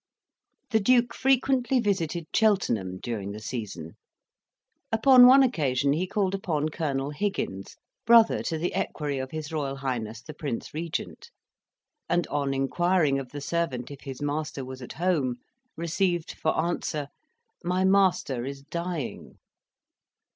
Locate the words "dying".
18.63-19.37